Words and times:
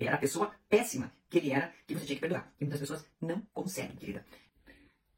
Era 0.00 0.16
a 0.16 0.18
pessoa 0.18 0.52
péssima 0.68 1.12
que 1.28 1.38
ele 1.38 1.50
era, 1.50 1.72
que 1.86 1.94
você 1.94 2.06
tinha 2.06 2.16
que 2.16 2.20
perdoar. 2.20 2.52
E 2.60 2.64
muitas 2.64 2.80
pessoas 2.80 3.06
não 3.20 3.42
conseguem, 3.52 3.96
querida. 3.96 4.24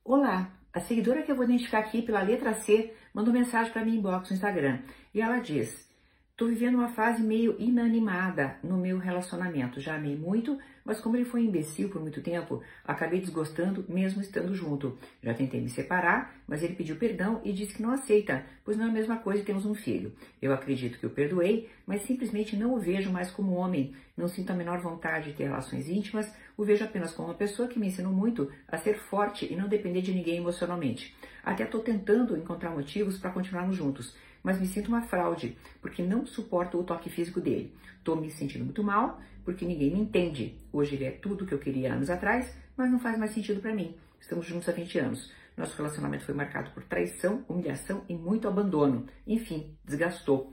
Olá, 0.05 0.51
a 0.73 0.81
seguidora 0.81 1.23
que 1.23 1.31
eu 1.31 1.37
vou 1.37 1.45
identificar 1.45 1.79
aqui 1.79 2.03
pela 2.03 2.23
letra 2.23 2.55
C 2.55 2.95
mandou 3.13 3.33
mensagem 3.33 3.73
para 3.73 3.85
mim 3.85 3.97
inbox 3.97 4.31
no 4.31 4.37
Instagram. 4.37 4.83
E 5.13 5.21
ela 5.21 5.39
diz: 5.39 5.89
Tô 6.37 6.49
vivendo 6.49 6.75
uma 6.75 6.89
fase 6.89 7.23
meio 7.23 7.55
inanimada 7.61 8.57
no 8.61 8.77
meu 8.77 8.99
relacionamento. 8.99 9.81
Já 9.81 9.95
amei 9.95 10.17
muito, 10.17 10.59
mas 10.85 11.01
como 11.01 11.17
ele 11.17 11.25
foi 11.25 11.45
imbecil 11.45 11.89
por 11.89 12.03
muito 12.03 12.21
tempo, 12.21 12.61
acabei 12.85 13.21
desgostando 13.21 13.85
mesmo 13.89 14.21
estando 14.21 14.53
junto. 14.53 14.99
Já 15.23 15.33
tentei 15.33 15.61
me 15.61 15.69
separar, 15.69 16.35
mas 16.45 16.61
ele 16.65 16.75
pediu 16.75 16.97
perdão 16.97 17.41
e 17.45 17.53
disse 17.53 17.75
que 17.75 17.83
não 17.83 17.93
aceita, 17.93 18.45
pois 18.65 18.77
não 18.77 18.87
é 18.87 18.89
a 18.89 18.93
mesma 18.93 19.19
coisa 19.19 19.45
temos 19.45 19.65
um 19.65 19.77
filho. 19.77 20.13
Eu 20.43 20.53
acredito 20.53 20.99
que 20.99 21.07
o 21.07 21.11
perdoei, 21.11 21.71
mas 21.87 22.03
simplesmente 22.03 22.57
não 22.57 22.75
o 22.75 22.81
vejo 22.81 23.13
mais 23.13 23.31
como 23.31 23.55
homem. 23.55 23.95
Não 24.17 24.27
sinto 24.27 24.51
a 24.51 24.57
menor 24.57 24.81
vontade 24.81 25.31
de 25.31 25.37
ter 25.37 25.45
relações 25.45 25.89
íntimas, 25.89 26.29
o 26.57 26.65
vejo 26.65 26.83
apenas 26.85 27.13
como 27.13 27.29
uma 27.29 27.35
pessoa 27.35 27.69
que 27.69 27.79
me 27.79 27.87
ensinou 27.87 28.13
muito 28.13 28.51
a 28.67 28.77
ser 28.77 28.99
forte 28.99 29.47
e 29.53 29.55
não 29.55 29.69
depender 29.69 30.03
de 30.03 30.13
ninguém 30.13 30.39
emocionalmente. 30.39 31.17
Até 31.45 31.63
estou 31.63 31.81
tentando 31.81 32.37
encontrar 32.37 32.71
motivos 32.71 33.19
para 33.19 33.31
continuarmos 33.31 33.77
juntos 33.77 34.17
mas 34.45 34.61
me 34.61 34.67
sinto 34.67 34.89
uma 34.89 35.01
fraude, 35.01 35.57
porque 35.81 36.03
não 36.03 36.27
suporto 36.27 36.79
o 36.79 36.85
toque 36.85 37.09
físico 37.09 37.41
dele. 37.41 37.75
Estou 37.97 38.15
me 38.15 38.31
sentindo 38.31 38.65
muito 38.65 38.85
mal, 38.85 39.19
porque 39.43 39.65
ninguém 39.65 39.91
me 39.91 40.01
entende. 40.01 40.61
Hoje 40.71 40.95
ele 40.95 41.05
é 41.07 41.11
tudo 41.11 41.47
que 41.47 41.55
eu 41.55 41.59
queria 41.59 41.95
anos 41.95 42.11
atrás, 42.11 42.55
mas 42.77 42.91
não 42.91 42.99
faz 42.99 43.19
mais 43.19 43.31
sentido 43.31 43.63
para 43.63 43.75
mim. 43.75 43.97
Estamos 44.21 44.47
juntos 44.47 44.69
há 44.69 44.73
20 44.73 44.99
anos. 44.99 45.33
Nosso 45.57 45.77
relacionamento 45.77 46.25
foi 46.25 46.35
marcado 46.35 46.73
por 46.73 46.83
traição, 46.83 47.45
humilhação 47.49 48.05
e 48.09 48.15
muito 48.15 48.47
abandono. 48.47 49.07
Enfim, 49.27 49.79
desgastou. 49.83 50.53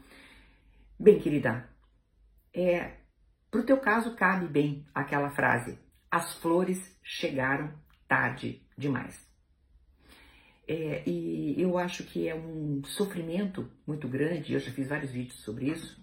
Bem, 0.98 1.20
querida, 1.20 1.68
é, 2.54 2.98
pro 3.50 3.66
teu 3.66 3.78
caso 3.78 4.16
cabe 4.16 4.48
bem 4.48 4.86
aquela 4.94 5.32
frase: 5.32 5.78
as 6.10 6.36
flores 6.36 6.98
chegaram 7.04 7.74
tarde 8.08 8.66
demais. 8.78 9.31
É, 10.74 11.04
e 11.06 11.62
eu 11.62 11.78
acho 11.78 12.06
que 12.06 12.30
é 12.30 12.34
um 12.34 12.82
sofrimento 12.86 13.70
muito 13.86 14.08
grande, 14.08 14.54
eu 14.54 14.60
já 14.60 14.72
fiz 14.72 14.88
vários 14.88 15.12
vídeos 15.12 15.42
sobre 15.42 15.66
isso, 15.66 16.02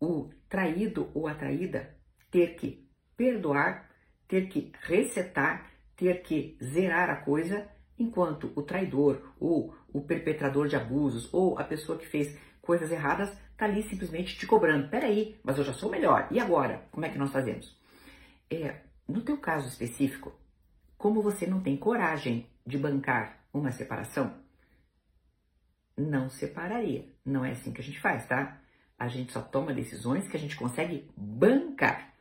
o 0.00 0.30
traído 0.48 1.10
ou 1.12 1.26
a 1.26 1.34
traída 1.34 1.92
ter 2.30 2.54
que 2.54 2.88
perdoar, 3.16 3.90
ter 4.28 4.48
que 4.48 4.70
resetar, 4.82 5.68
ter 5.96 6.22
que 6.22 6.56
zerar 6.62 7.10
a 7.10 7.16
coisa, 7.16 7.68
enquanto 7.98 8.52
o 8.54 8.62
traidor 8.62 9.34
ou 9.40 9.74
o 9.92 10.00
perpetrador 10.00 10.68
de 10.68 10.76
abusos 10.76 11.28
ou 11.34 11.58
a 11.58 11.64
pessoa 11.64 11.98
que 11.98 12.06
fez 12.06 12.38
coisas 12.62 12.92
erradas 12.92 13.36
está 13.50 13.64
ali 13.64 13.82
simplesmente 13.82 14.38
te 14.38 14.46
cobrando. 14.46 14.88
Peraí, 14.88 15.40
mas 15.42 15.58
eu 15.58 15.64
já 15.64 15.72
sou 15.72 15.90
melhor. 15.90 16.28
E 16.30 16.38
agora? 16.38 16.86
Como 16.92 17.04
é 17.04 17.08
que 17.08 17.18
nós 17.18 17.32
fazemos? 17.32 17.76
É, 18.48 18.82
no 19.08 19.22
teu 19.22 19.36
caso 19.38 19.66
específico, 19.66 20.32
como 20.96 21.20
você 21.20 21.48
não 21.48 21.60
tem 21.60 21.76
coragem 21.76 22.46
de 22.64 22.78
bancar 22.78 23.35
uma 23.58 23.72
separação, 23.72 24.34
não 25.96 26.28
separaria. 26.28 27.08
Não 27.24 27.44
é 27.44 27.52
assim 27.52 27.72
que 27.72 27.80
a 27.80 27.84
gente 27.84 28.00
faz, 28.00 28.26
tá? 28.26 28.60
A 28.98 29.08
gente 29.08 29.32
só 29.32 29.40
toma 29.40 29.74
decisões 29.74 30.28
que 30.28 30.36
a 30.36 30.40
gente 30.40 30.56
consegue 30.56 31.10
bancar. 31.16 32.14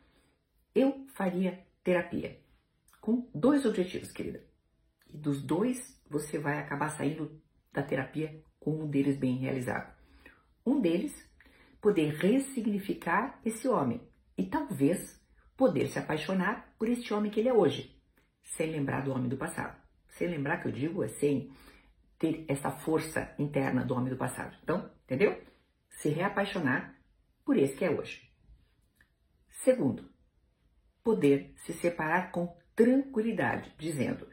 Eu 0.73 1.05
faria 1.13 1.63
terapia 1.83 2.39
com 3.01 3.29
dois 3.33 3.65
objetivos, 3.65 4.11
querida. 4.11 4.43
E 5.13 5.17
dos 5.17 5.41
dois, 5.41 6.01
você 6.09 6.39
vai 6.39 6.59
acabar 6.59 6.89
saindo 6.89 7.39
da 7.71 7.83
terapia 7.83 8.41
com 8.59 8.71
um 8.81 8.87
deles 8.89 9.17
bem 9.17 9.37
realizado. 9.37 9.93
Um 10.65 10.81
deles, 10.81 11.13
poder 11.79 12.15
ressignificar 12.15 13.39
esse 13.45 13.67
homem 13.67 14.01
e 14.37 14.45
talvez 14.45 15.21
poder 15.55 15.87
se 15.87 15.99
apaixonar 15.99 16.73
por 16.79 16.89
este 16.89 17.13
homem 17.13 17.31
que 17.31 17.39
ele 17.39 17.49
é 17.49 17.53
hoje, 17.53 17.95
sem 18.41 18.71
lembrar 18.71 19.01
do 19.01 19.11
homem 19.11 19.29
do 19.29 19.37
passado. 19.37 19.84
Sem 20.15 20.29
lembrar 20.29 20.57
que 20.57 20.67
eu 20.67 20.71
digo 20.71 21.07
sem 21.09 21.51
ter 22.17 22.45
essa 22.47 22.71
força 22.71 23.33
interna 23.37 23.83
do 23.83 23.93
homem 23.93 24.09
do 24.09 24.17
passado. 24.17 24.55
Então, 24.63 24.89
entendeu? 25.03 25.41
Se 25.89 26.09
reapaixonar 26.09 26.95
por 27.43 27.57
esse 27.57 27.75
que 27.75 27.83
é 27.83 27.91
hoje. 27.91 28.29
Segundo, 29.49 30.09
poder 31.03 31.53
se 31.57 31.73
separar 31.73 32.31
com 32.31 32.55
tranquilidade, 32.75 33.73
dizendo: 33.77 34.27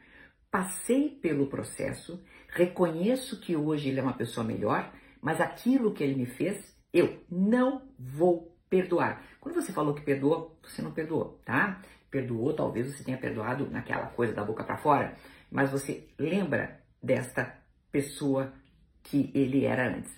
passei 0.49 1.09
pelo 1.09 1.47
processo, 1.47 2.23
reconheço 2.49 3.41
que 3.41 3.55
hoje 3.55 3.89
ele 3.89 3.99
é 3.99 4.03
uma 4.03 4.17
pessoa 4.17 4.45
melhor, 4.45 4.93
mas 5.21 5.41
aquilo 5.41 5.93
que 5.93 6.03
ele 6.03 6.15
me 6.15 6.25
fez, 6.25 6.77
eu 6.93 7.23
não 7.29 7.89
vou 7.99 8.57
perdoar. 8.69 9.21
Quando 9.41 9.55
você 9.55 9.73
falou 9.73 9.93
que 9.93 10.01
perdoou, 10.01 10.57
você 10.63 10.81
não 10.81 10.93
perdoou, 10.93 11.41
tá? 11.45 11.81
Perdoou, 12.13 12.53
talvez 12.53 12.85
você 12.85 13.03
tenha 13.03 13.17
perdoado 13.17 13.67
naquela 13.71 14.05
coisa 14.05 14.33
da 14.33 14.43
boca 14.43 14.63
para 14.63 14.77
fora, 14.77 15.15
mas 15.49 15.71
você 15.71 16.07
lembra 16.19 16.79
desta 17.01 17.57
pessoa 17.91 18.53
que 19.01 19.31
ele 19.33 19.65
era 19.65 19.89
antes. 19.89 20.13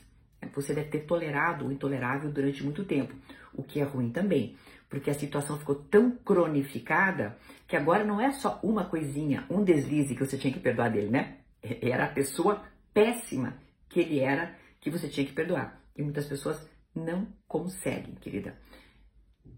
Você 0.54 0.74
deve 0.74 0.90
ter 0.90 1.06
tolerado 1.06 1.66
o 1.66 1.72
intolerável 1.72 2.30
durante 2.30 2.62
muito 2.66 2.84
tempo, 2.84 3.16
o 3.54 3.64
que 3.64 3.80
é 3.80 3.84
ruim 3.84 4.10
também, 4.12 4.58
porque 4.90 5.10
a 5.10 5.14
situação 5.14 5.58
ficou 5.58 5.76
tão 5.76 6.12
cronificada 6.12 7.38
que 7.66 7.78
agora 7.78 8.04
não 8.04 8.20
é 8.20 8.30
só 8.34 8.60
uma 8.62 8.84
coisinha, 8.84 9.46
um 9.50 9.64
deslize 9.64 10.16
que 10.16 10.26
você 10.26 10.38
tinha 10.38 10.52
que 10.52 10.60
perdoar 10.60 10.92
dele, 10.92 11.10
né? 11.10 11.38
Era 11.64 12.08
a 12.08 12.10
pessoa 12.14 12.62
péssima 12.94 13.58
que 13.88 14.02
ele 14.02 14.20
era 14.20 14.54
que 14.82 14.90
você 14.90 15.08
tinha 15.08 15.26
que 15.26 15.32
perdoar. 15.32 15.82
E 15.96 16.04
muitas 16.04 16.28
pessoas 16.28 16.70
não 16.94 17.26
conseguem, 17.48 18.16
querida. 18.16 18.58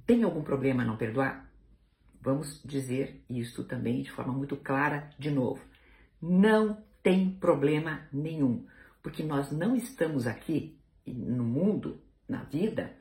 Tem 0.06 0.22
algum 0.22 0.44
problema 0.44 0.86
não 0.86 0.98
perdoar? 0.98 1.47
Vamos 2.28 2.62
dizer 2.62 3.24
isso 3.30 3.64
também 3.64 4.02
de 4.02 4.12
forma 4.12 4.34
muito 4.34 4.58
clara 4.58 5.10
de 5.18 5.32
novo. 5.32 5.64
Não 6.22 6.84
tem 7.02 7.32
problema 7.32 8.02
nenhum, 8.12 8.68
porque 9.02 9.24
nós 9.24 9.50
não 9.50 9.78
estamos 9.78 10.28
aqui 10.28 10.78
no 11.06 11.46
mundo, 11.46 12.02
na 12.28 12.44
vida, 12.44 12.94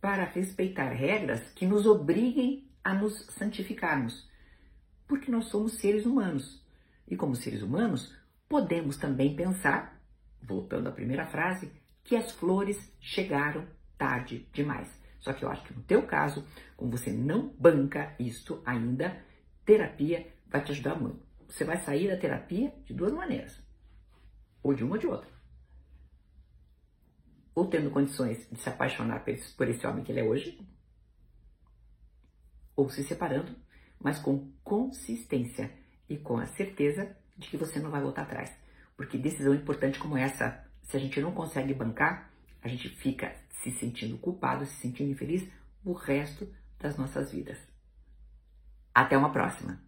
para 0.00 0.22
respeitar 0.22 0.90
regras 0.90 1.40
que 1.56 1.66
nos 1.66 1.86
obriguem 1.86 2.70
a 2.84 2.94
nos 2.94 3.26
santificarmos, 3.30 4.30
porque 5.08 5.28
nós 5.28 5.46
somos 5.46 5.72
seres 5.72 6.06
humanos. 6.06 6.64
E 7.08 7.16
como 7.16 7.34
seres 7.34 7.62
humanos, 7.62 8.14
podemos 8.48 8.96
também 8.96 9.34
pensar, 9.34 10.00
voltando 10.40 10.88
à 10.88 10.92
primeira 10.92 11.26
frase, 11.26 11.72
que 12.04 12.14
as 12.14 12.30
flores 12.30 12.78
chegaram 13.00 13.66
tarde 13.98 14.46
demais. 14.52 14.88
Só 15.20 15.32
que 15.32 15.44
eu 15.44 15.50
acho 15.50 15.64
que 15.64 15.74
no 15.74 15.82
teu 15.82 16.06
caso, 16.06 16.46
como 16.76 16.90
você 16.90 17.10
não 17.12 17.48
banca 17.58 18.14
isto 18.18 18.62
ainda, 18.64 19.22
terapia 19.64 20.26
vai 20.46 20.62
te 20.62 20.72
ajudar 20.72 20.94
muito. 20.94 21.20
Você 21.48 21.64
vai 21.64 21.78
sair 21.78 22.08
da 22.08 22.16
terapia 22.16 22.72
de 22.84 22.94
duas 22.94 23.12
maneiras, 23.12 23.60
ou 24.62 24.74
de 24.74 24.84
uma 24.84 24.94
ou 24.94 24.98
de 24.98 25.06
outra. 25.06 25.30
Ou 27.54 27.66
tendo 27.66 27.90
condições 27.90 28.48
de 28.50 28.60
se 28.60 28.68
apaixonar 28.68 29.24
por 29.56 29.68
esse 29.68 29.86
homem 29.86 30.04
que 30.04 30.12
ele 30.12 30.20
é 30.20 30.24
hoje, 30.24 30.60
ou 32.76 32.88
se 32.88 33.02
separando, 33.02 33.56
mas 33.98 34.20
com 34.20 34.52
consistência 34.62 35.72
e 36.08 36.16
com 36.16 36.38
a 36.38 36.46
certeza 36.46 37.16
de 37.36 37.48
que 37.48 37.56
você 37.56 37.80
não 37.80 37.90
vai 37.90 38.00
voltar 38.00 38.22
atrás. 38.22 38.56
Porque 38.96 39.18
decisão 39.18 39.54
importante 39.54 39.98
como 39.98 40.16
essa, 40.16 40.64
se 40.82 40.96
a 40.96 41.00
gente 41.00 41.20
não 41.20 41.32
consegue 41.32 41.74
bancar, 41.74 42.30
a 42.62 42.68
gente 42.68 42.88
fica 42.88 43.34
se 43.62 43.70
sentindo 43.70 44.18
culpado, 44.18 44.64
se 44.66 44.74
sentindo 44.74 45.10
infeliz 45.10 45.48
o 45.84 45.92
resto 45.92 46.48
das 46.78 46.96
nossas 46.96 47.32
vidas. 47.32 47.58
Até 48.94 49.16
uma 49.16 49.32
próxima! 49.32 49.87